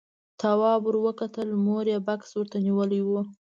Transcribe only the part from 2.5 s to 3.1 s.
نيولی و.